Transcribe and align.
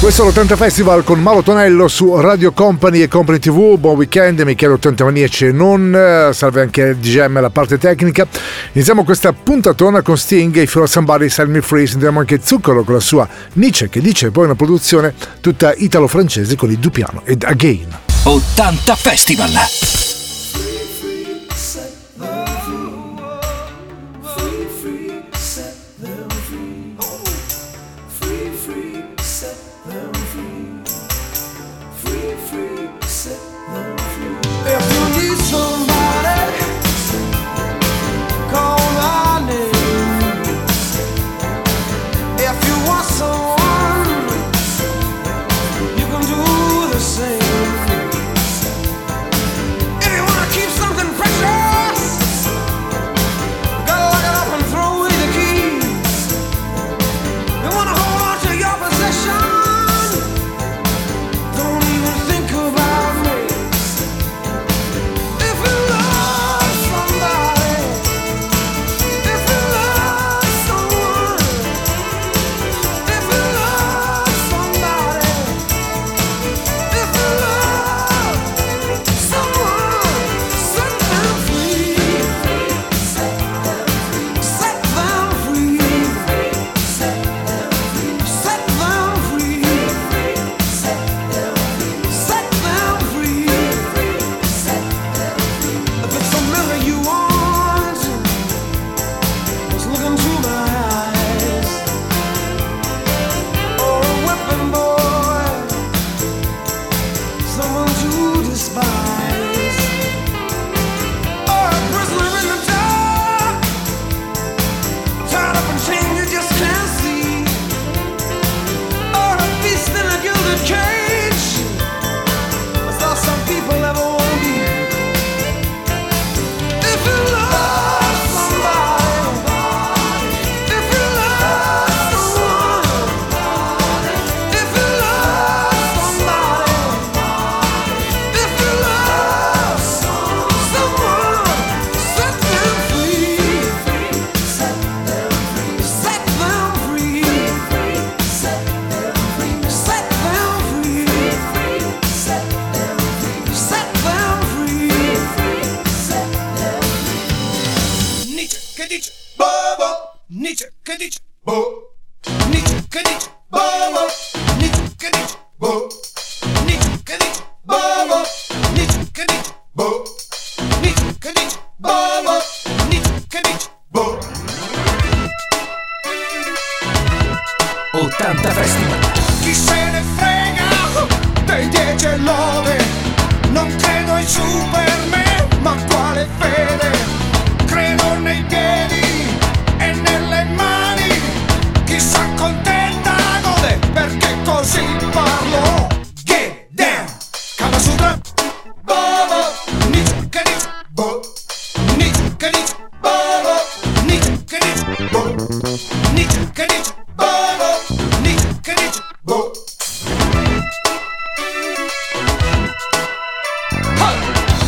Questo 0.00 0.26
è 0.26 0.32
l'80 0.32 0.56
Festival 0.56 1.04
con 1.04 1.20
Mauro 1.20 1.42
Tonello 1.42 1.86
su 1.86 2.18
Radio 2.18 2.52
Company 2.52 3.02
e 3.02 3.08
Company 3.08 3.38
TV. 3.38 3.76
Buon 3.76 3.96
weekend, 3.96 4.40
Michele 4.40 4.72
80 4.72 5.04
Manieci 5.04 5.44
e 5.44 5.52
non. 5.52 5.94
Eh, 5.94 6.32
Salve 6.32 6.62
anche 6.62 6.96
DJM 6.98 7.26
DGM 7.26 7.36
alla 7.36 7.50
parte 7.50 7.76
tecnica. 7.76 8.26
Iniziamo 8.72 9.04
questa 9.04 9.34
puntatona 9.34 10.00
con 10.00 10.16
Sting 10.16 10.56
e 10.56 10.66
Feel 10.66 10.88
Somebody 10.88 11.28
Send 11.28 11.50
Me 11.50 11.60
Free. 11.60 11.86
Sentiamo 11.86 12.18
anche 12.18 12.40
Zuccolo 12.42 12.82
con 12.82 12.94
la 12.94 13.00
sua 13.00 13.28
Nietzsche 13.52 13.90
che 13.90 14.00
dice 14.00 14.30
poi 14.30 14.44
una 14.44 14.54
produzione 14.54 15.12
tutta 15.42 15.74
italo-francese 15.76 16.56
con 16.56 16.70
il 16.70 16.78
Dupiano 16.78 17.20
ed 17.26 17.44
Again. 17.44 17.94
80 18.24 18.94
Festival! 18.94 20.09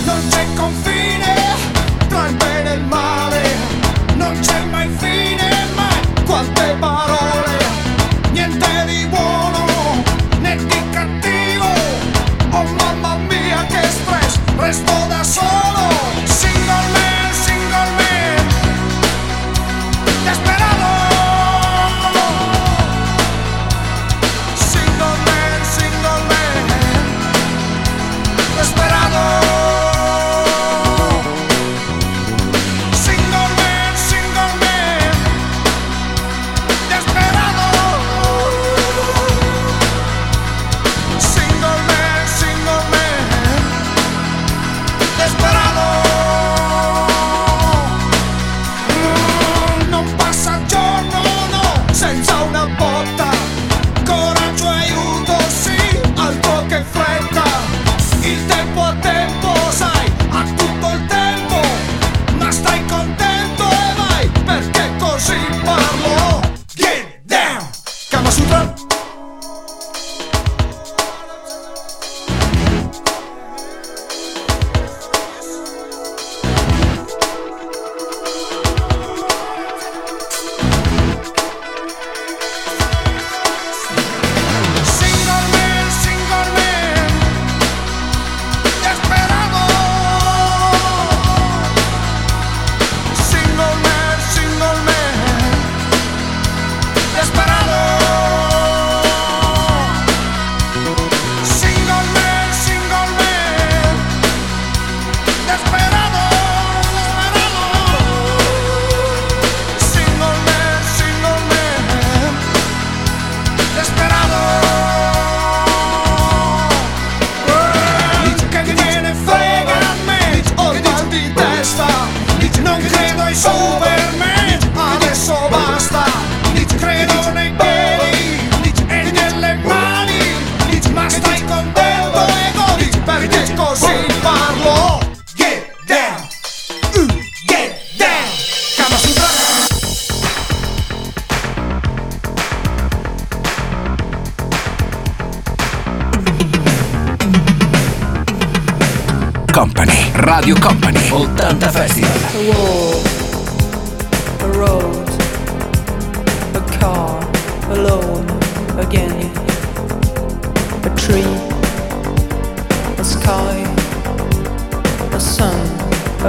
Non 0.04 0.28
c'è 0.28 0.46
confine 0.56 1.34
tra 2.08 2.28
il 2.28 2.34
bene 2.36 2.70
e 2.70 2.74
il 2.74 2.84
male. 2.84 3.11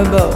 Above, 0.06 0.33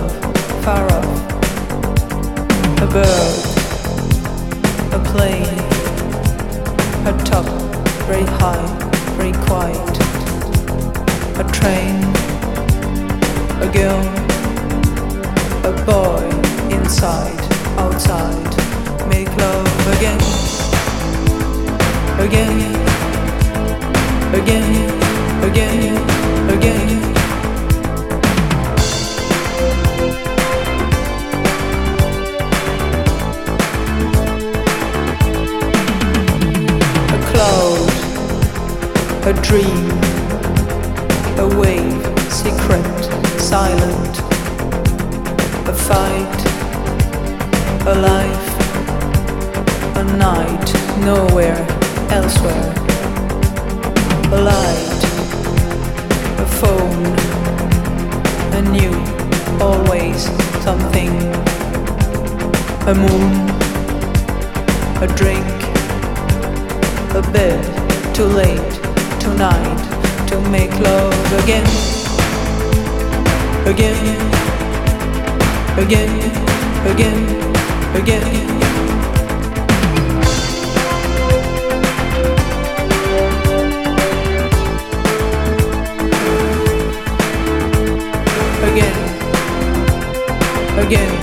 moon, 63.04 63.32
a 65.02 65.06
drink, 65.20 65.46
a 67.14 67.22
bed, 67.32 67.62
too 68.14 68.24
late, 68.24 68.72
tonight, 69.20 69.80
to 70.28 70.40
make 70.50 70.72
love 70.80 71.32
again, 71.42 71.66
again, 73.66 74.02
again, 75.78 76.12
again, 76.86 77.18
again. 77.96 78.58
Again, 88.68 88.96
again, 90.78 90.78
again. 90.78 91.17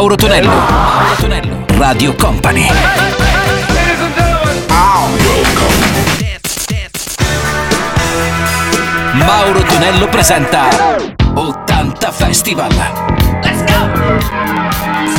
Mauro 0.00 0.16
Tonello. 0.16 0.48
Mauro 0.48 1.14
Tonello. 1.20 1.64
Radio 1.76 2.14
Company. 2.14 2.66
Mauro 9.12 9.60
Tonello 9.60 10.08
presenta 10.08 10.70
80 11.34 12.12
Festival. 12.12 12.72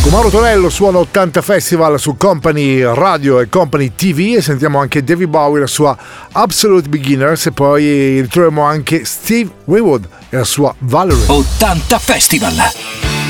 Con 0.01 0.11
Mauro 0.11 0.29
Tonello 0.31 0.69
suona 0.71 0.97
80 0.97 1.43
Festival 1.43 2.00
su 2.00 2.17
Company 2.17 2.81
Radio 2.81 3.39
e 3.39 3.50
Company 3.50 3.91
TV 3.95 4.33
e 4.38 4.41
sentiamo 4.41 4.79
anche 4.79 5.03
David 5.03 5.29
Bowie 5.29 5.59
la 5.59 5.67
sua 5.67 5.95
Absolute 6.31 6.89
Beginners 6.89 7.45
e 7.45 7.51
poi 7.51 8.21
ritroviamo 8.21 8.63
anche 8.63 9.05
Steve 9.05 9.51
Winwood 9.65 10.07
e 10.31 10.38
la 10.38 10.43
sua 10.43 10.73
Valerie. 10.79 11.25
80 11.27 12.00
Festival. 12.00 13.20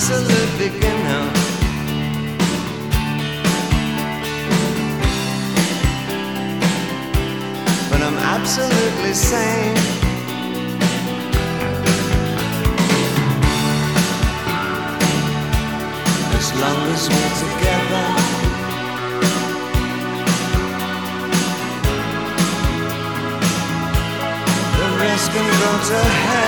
Absolute 0.00 0.58
beginner. 0.58 1.24
But 7.90 8.00
I'm 8.06 8.18
absolutely 8.34 9.12
sane. 9.12 9.76
as 16.38 16.48
long 16.62 16.80
as 16.94 17.02
we're 17.10 17.34
together. 17.42 18.06
The 24.78 24.88
rest 25.00 25.26
can 25.32 25.48
go 25.60 25.72
to 25.88 26.00
hell. 26.22 26.47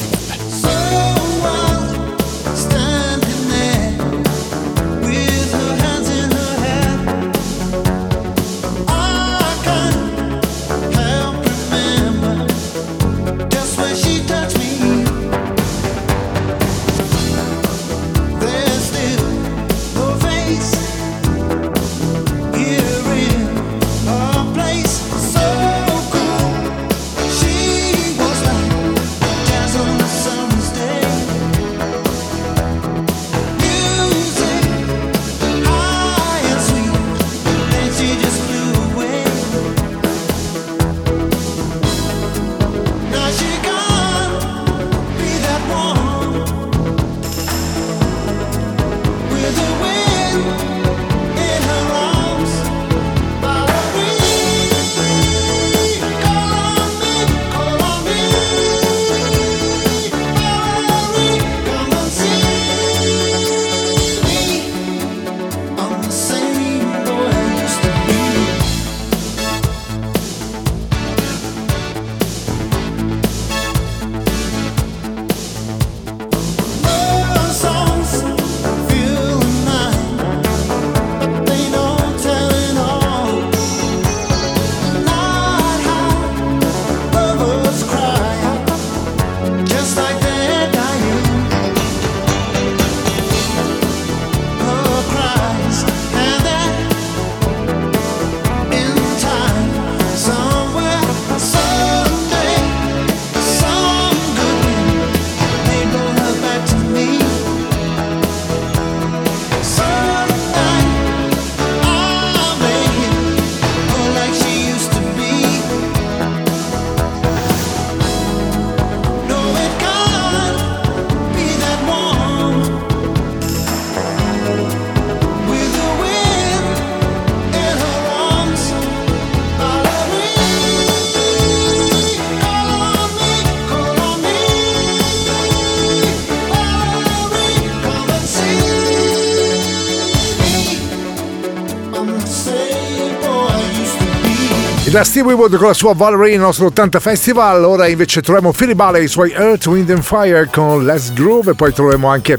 La 144.91 145.05
Steve 145.05 145.31
Wood 145.31 145.55
con 145.55 145.67
la 145.67 145.73
sua 145.73 145.93
Valerie, 145.93 146.33
il 146.33 146.41
nostro 146.41 146.65
80 146.65 146.99
Festival, 146.99 147.63
ora 147.63 147.87
invece 147.87 148.21
troviamo 148.21 148.51
Filibale 148.51 148.99
e 148.99 149.03
i 149.03 149.07
suoi 149.07 149.31
Earth, 149.31 149.65
Wind 149.67 149.89
and 149.89 150.01
Fire 150.01 150.49
con 150.51 150.83
Les 150.83 151.13
Groove 151.13 151.51
e 151.51 151.53
poi 151.55 151.71
troviamo 151.71 152.09
anche 152.09 152.37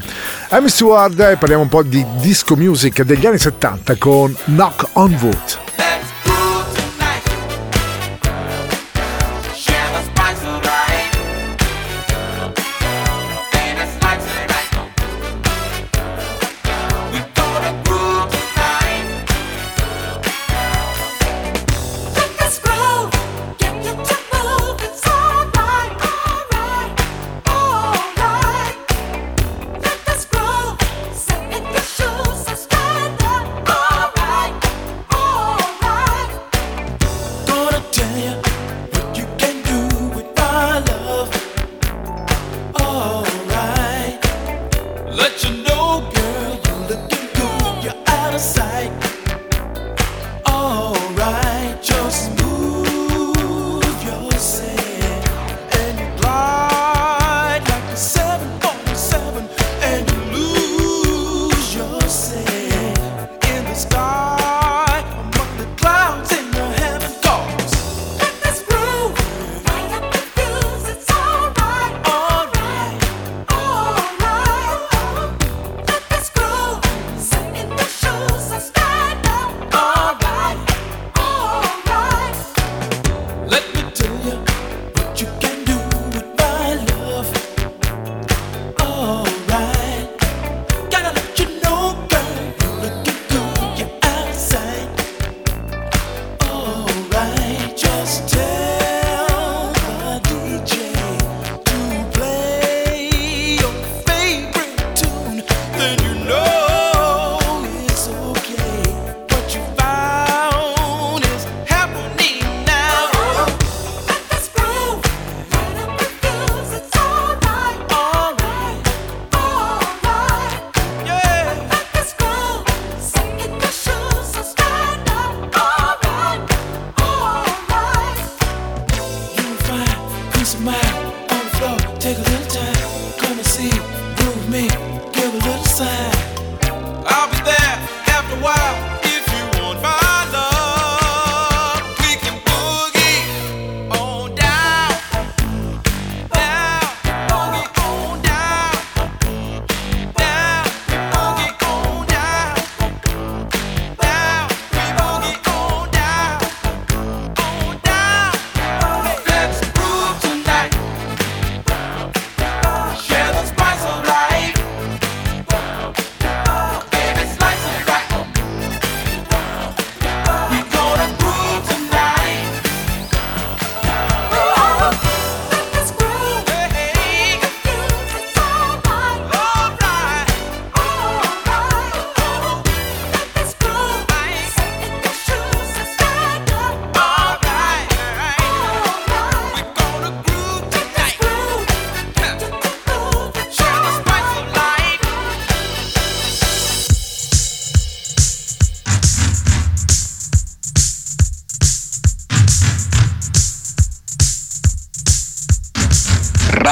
Amy 0.50 0.68
Stewart 0.68 1.18
e 1.18 1.36
parliamo 1.38 1.62
un 1.62 1.70
po' 1.70 1.82
di 1.82 2.04
disco 2.20 2.54
music 2.54 3.04
degli 3.04 3.24
anni 3.24 3.38
70 3.38 3.96
con 3.96 4.36
Knock 4.44 4.86
on 4.92 5.16
Wood. 5.22 5.71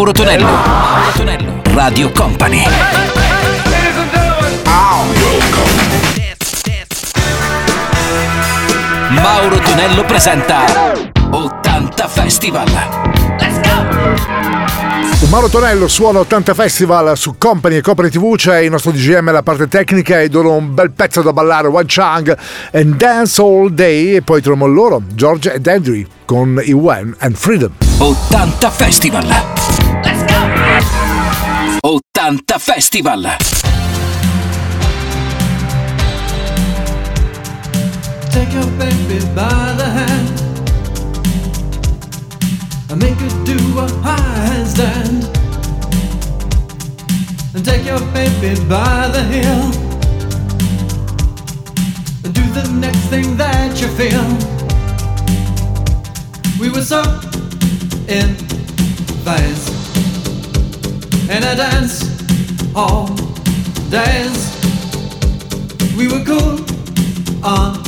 Mauro 0.00 0.12
Tonello. 0.12 0.46
Mauro 0.46 1.12
Tonello. 1.14 1.60
Radio 1.74 2.10
Company. 2.12 2.64
Mauro 9.10 9.58
Tonello 9.58 10.04
presenta 10.06 10.64
80 11.28 12.08
Festival. 12.08 12.66
Let's 13.38 13.60
go! 13.60 15.26
Mauro 15.28 15.48
Tonello 15.50 15.86
suona 15.86 16.20
80 16.20 16.54
Festival 16.54 17.14
su 17.18 17.36
Company 17.36 17.76
e 17.76 17.80
Company 17.82 18.08
TV, 18.08 18.36
c'è 18.36 18.60
il 18.60 18.70
nostro 18.70 18.92
DGM 18.92 19.28
alla 19.28 19.42
parte 19.42 19.68
tecnica 19.68 20.18
e 20.18 20.30
loro 20.30 20.52
un 20.52 20.72
bel 20.72 20.92
pezzo 20.92 21.20
da 21.20 21.34
ballare, 21.34 21.68
One 21.68 21.84
Chang 21.86 22.34
and 22.72 22.96
Dance 22.96 23.42
All 23.42 23.68
Day 23.68 24.16
e 24.16 24.22
poi 24.22 24.40
troviamo 24.40 24.66
loro, 24.66 25.02
George 25.12 25.52
ed 25.52 25.66
Andrew 25.66 26.02
con 26.24 26.58
i 26.64 26.72
When 26.72 27.14
and 27.18 27.36
Freedom. 27.36 27.72
80 27.98 28.70
Festival. 28.70 29.69
Let's 30.04 30.22
go! 30.32 30.40
80 32.22 32.58
Festival. 32.58 33.22
Take 38.30 38.52
your 38.52 38.66
baby 38.78 39.18
by 39.34 39.74
the 39.80 39.88
hand 39.98 40.40
and 42.90 43.00
make 43.00 43.16
her 43.16 43.44
do 43.44 43.56
a 43.78 43.88
high 44.02 44.16
handstand. 44.48 45.24
And 47.54 47.64
take 47.64 47.84
your 47.86 48.00
baby 48.12 48.54
by 48.68 49.08
the 49.08 49.24
heel 49.24 49.64
and 52.24 52.34
do 52.34 52.42
the 52.52 52.68
next 52.80 53.06
thing 53.08 53.36
that 53.36 53.80
you 53.80 53.88
feel. 53.98 54.26
We 56.60 56.70
were 56.70 56.84
so 56.84 57.02
in 58.06 58.59
phase 59.30 59.68
in 61.28 61.42
a 61.44 61.54
dance 61.54 61.94
all 62.74 63.06
days. 63.90 64.38
We 65.96 66.08
were 66.08 66.24
cool 66.24 66.56
on 67.44 67.78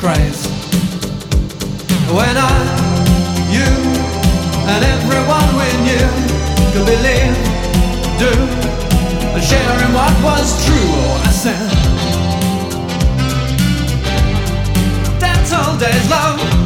craze. 0.00 0.42
When 2.16 2.36
I, 2.36 2.56
you, 3.56 3.70
and 4.72 4.82
everyone 4.96 5.48
we 5.60 5.68
knew 5.86 6.08
could 6.72 6.86
believe, 6.94 7.36
do, 8.22 8.32
and 9.34 9.42
share 9.42 9.78
in 9.84 9.92
what 9.98 10.14
was 10.28 10.64
true. 10.64 10.90
Oh, 10.94 11.28
I 11.28 11.30
said, 11.42 11.68
dance 15.20 15.52
all 15.52 15.76
days 15.78 16.08
long. 16.10 16.61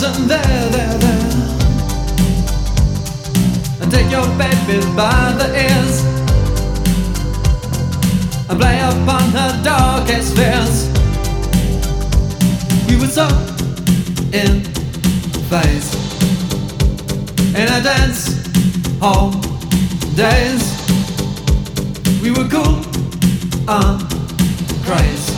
and 0.00 0.30
there, 0.30 0.70
there, 0.70 0.98
there. 0.98 1.22
And 3.82 3.92
take 3.92 4.10
your 4.10 4.26
baby 4.38 4.80
by 4.96 5.34
the 5.36 5.48
ears 5.54 6.02
and 8.48 8.58
play 8.58 8.78
upon 8.80 9.22
her 9.36 9.62
darkest 9.62 10.34
fears. 10.34 10.88
We 12.88 12.96
would 12.96 13.10
so 13.10 13.28
in 14.32 14.64
phase. 15.50 15.92
in 17.54 17.68
a 17.68 17.82
dance 17.82 18.48
hall 18.98 19.30
days. 20.16 20.62
We 22.22 22.30
were 22.30 22.48
cool 22.48 22.80
and 23.68 24.00
crazy 24.86 25.34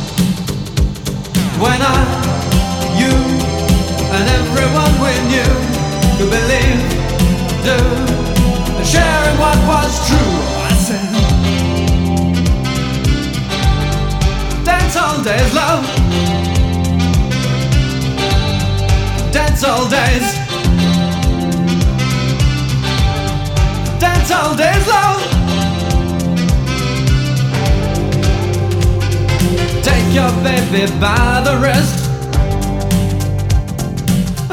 when 1.59 1.81
I, 1.83 2.99
you 3.01 3.44
and 4.17 4.29
everyone 4.41 4.95
we 5.03 5.13
knew 5.31 5.55
could 6.17 6.31
believe, 6.31 6.81
do, 7.67 7.79
and 8.79 8.87
sharing 8.87 9.37
what 9.43 9.59
was 9.67 9.93
true. 10.07 10.35
I 10.69 10.73
said, 10.87 11.11
Dance 14.65 14.97
all 14.97 15.19
days, 15.25 15.51
love. 15.53 15.85
Dance 19.33 19.65
all 19.65 19.89
days. 19.89 20.27
Dance 23.99 24.31
all 24.31 24.55
days, 24.55 24.87
love. 24.95 25.21
Take 29.83 30.09
your 30.15 30.31
baby 30.47 30.87
by 31.01 31.43
the 31.45 31.59
wrist 31.61 32.04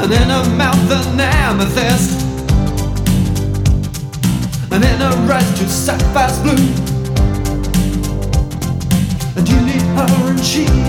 and 0.02 0.12
in 0.12 0.28
her 0.30 0.44
mouth 0.56 0.90
an 0.90 1.20
amethyst, 1.20 2.20
and 4.72 4.84
in 4.84 5.00
her 5.00 5.32
eyes 5.32 5.58
two 5.58 5.68
sapphires 5.68 6.38
blue. 6.40 6.66
And 9.36 9.48
you 9.48 9.60
need 9.60 9.82
her, 9.96 10.30
and 10.30 10.40
she 10.44 10.81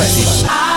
I. 0.00 0.67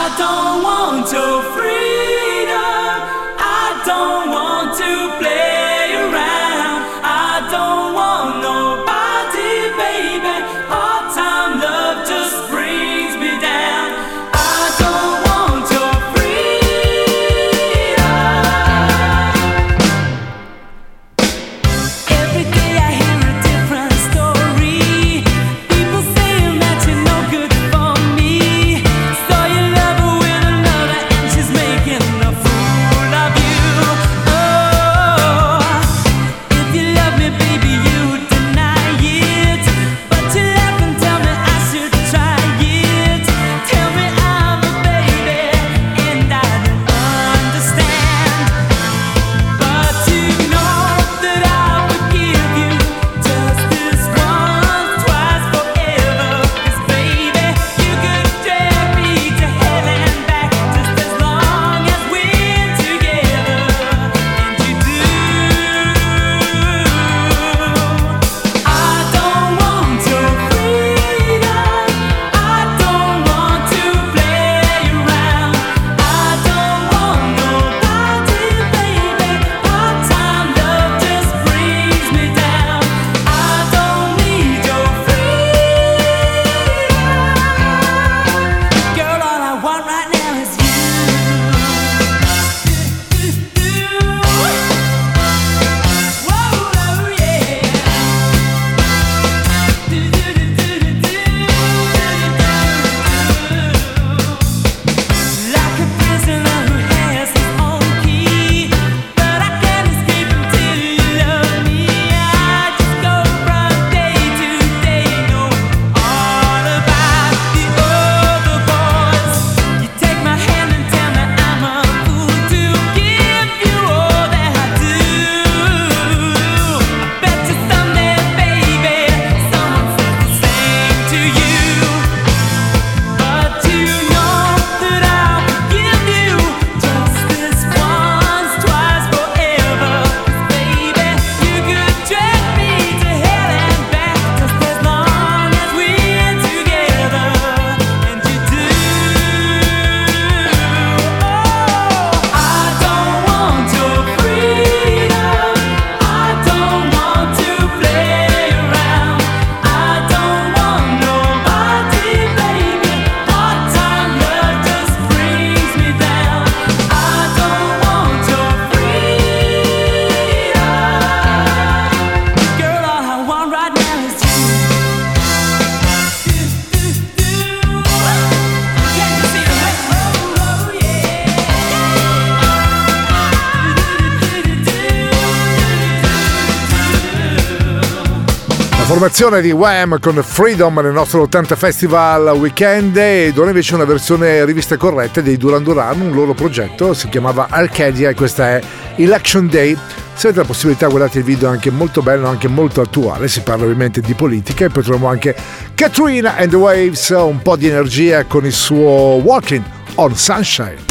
formazione 189.02 189.42
di 189.42 189.50
Wham 189.50 190.00
con 190.00 190.22
Freedom 190.22 190.80
nel 190.80 190.92
nostro 190.92 191.24
80 191.24 191.56
Festival 191.56 192.38
Weekend 192.38 192.96
ed 192.96 193.36
ora 193.36 193.50
invece 193.50 193.74
una 193.74 193.84
versione 193.84 194.46
rivista 194.46 194.78
corretta 194.78 195.22
dei 195.22 195.38
Duran 195.38 195.64
Duran, 195.64 196.02
un 196.02 196.12
loro 196.12 196.36
progetto, 196.36 196.94
si 196.94 197.10
chiamava 197.10 197.48
Arcadia 197.50 198.10
e 198.10 198.14
questa 198.14 198.50
è 198.50 198.62
Election 198.98 199.48
Day. 199.48 199.76
Se 200.14 200.28
avete 200.28 200.42
la 200.42 200.46
possibilità 200.46 200.88
guardate 200.88 201.18
il 201.18 201.24
video, 201.24 201.50
è 201.50 201.52
anche 201.52 201.72
molto 201.72 202.04
bello, 202.04 202.28
anche 202.28 202.48
molto 202.48 202.82
attuale, 202.82 203.28
si 203.28 203.42
parla 203.42 203.64
ovviamente 203.64 204.02
di 204.02 204.14
politica 204.14 204.66
e 204.66 204.70
poi 204.70 204.84
troviamo 204.84 205.08
anche 205.08 205.36
Katrina 205.74 206.36
and 206.38 206.52
the 206.52 206.58
Waves, 206.58 207.10
un 207.10 207.42
po' 207.42 207.56
di 207.56 207.68
energia 207.68 208.26
con 208.26 208.46
il 208.46 208.54
suo 208.54 209.20
Walking 209.24 209.64
on 209.96 210.16
Sunshine. 210.16 210.91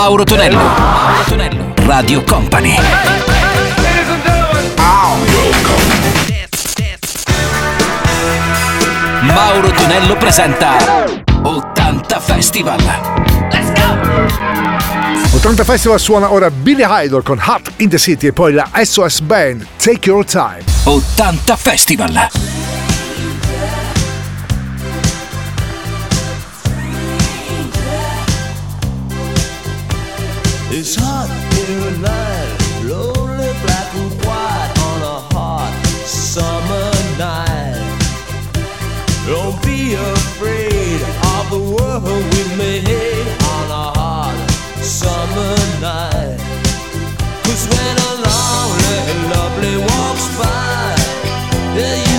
Mauro 0.00 0.24
Tonello. 0.24 0.56
Mauro 0.56 1.24
Tonello. 1.28 1.74
Radio 1.84 2.24
Company. 2.24 2.74
Mauro 9.20 9.70
Tonello 9.72 10.16
presenta 10.16 10.78
80 11.42 12.18
Festival. 12.18 12.80
Let's 13.52 13.72
go! 13.74 15.36
80 15.36 15.64
Festival 15.64 16.00
suona 16.00 16.32
ora 16.32 16.50
Billy 16.50 16.82
Idol 17.04 17.22
con 17.22 17.38
Hot 17.38 17.70
in 17.76 17.90
the 17.90 17.98
City 17.98 18.28
e 18.28 18.32
poi 18.32 18.54
la 18.54 18.70
SOS 18.72 19.20
Band 19.20 19.66
Take 19.76 20.08
Your 20.08 20.24
Time. 20.24 20.64
80 20.84 21.56
Festival. 21.56 22.59
It's 30.82 30.94
hot 30.94 31.28
here 31.52 31.92
at 31.92 31.98
night, 32.00 32.56
lonely 32.88 33.52
black 33.60 33.94
and 34.00 34.12
white 34.24 34.72
on 34.88 35.00
a 35.02 35.20
hot 35.28 35.76
summer 36.06 36.88
night. 37.20 37.76
Don't 39.28 39.60
be 39.62 39.92
afraid 39.92 41.00
of 41.36 41.50
the 41.52 41.60
world 41.76 42.24
we 42.32 42.42
made 42.56 43.28
on 43.52 43.66
a 43.68 43.86
hot 43.92 44.40
summer 44.80 45.52
night. 45.84 46.40
Cause 47.44 47.68
when 47.68 47.96
a 48.08 48.12
lonely, 48.24 49.00
lovely 49.36 49.76
walks 49.84 50.26
by, 50.40 50.96
yeah, 51.76 52.09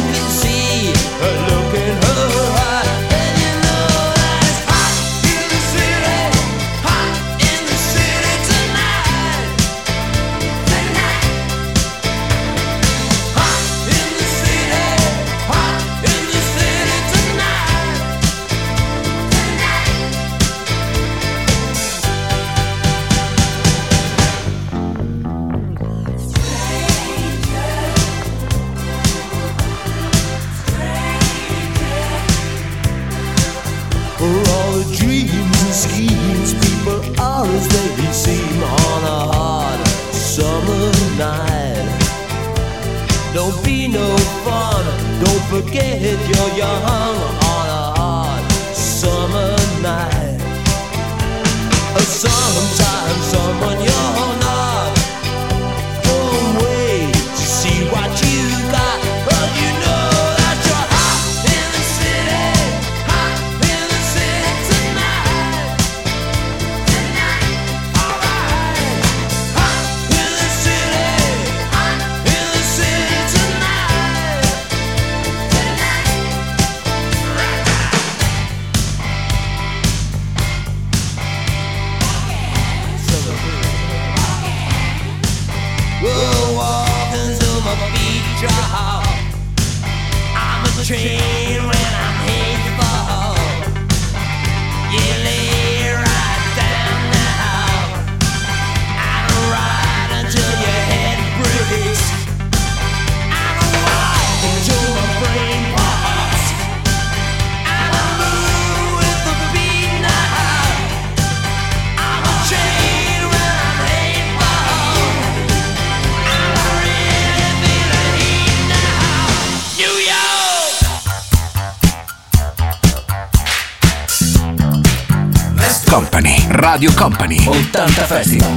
Radio 126.71 126.89
Company 126.93 127.35
80 127.35 128.05
Festival. 128.07 128.47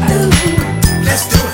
Let's 1.02 1.28
do 1.28 1.48
it. 1.48 1.53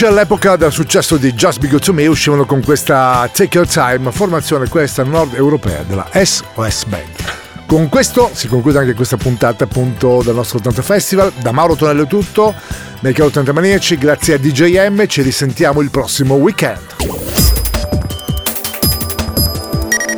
Reduci 0.00 0.18
all'epoca 0.18 0.56
del 0.56 0.72
successo 0.72 1.18
di 1.18 1.34
Just 1.34 1.58
Be 1.58 1.68
Good 1.68 1.82
To 1.82 1.92
Me 1.92 2.06
uscivano 2.06 2.46
con 2.46 2.64
questa 2.64 3.28
Take 3.30 3.58
Your 3.58 3.68
Time, 3.68 4.10
formazione 4.10 4.66
questa 4.66 5.04
nord 5.04 5.34
europea 5.34 5.82
della 5.82 6.08
SOS 6.10 6.84
Band. 6.84 7.66
Con 7.66 7.90
questo 7.90 8.30
si 8.32 8.48
conclude 8.48 8.78
anche 8.78 8.94
questa 8.94 9.18
puntata 9.18 9.64
appunto 9.64 10.22
del 10.24 10.34
nostro 10.34 10.56
80 10.56 10.80
Festival. 10.80 11.32
Da 11.42 11.52
Mauro 11.52 11.76
Tonello 11.76 12.04
è 12.04 12.06
tutto, 12.06 12.54
mi 13.00 13.12
chiamo 13.12 13.28
80 13.28 13.52
Maniaci, 13.52 13.98
grazie 13.98 14.34
a 14.34 14.38
DJM, 14.38 15.06
ci 15.06 15.20
risentiamo 15.20 15.82
il 15.82 15.90
prossimo 15.90 16.36
weekend. 16.36 16.80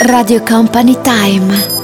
Radio 0.07 0.43
Company 0.45 0.97
Time. 1.03 1.82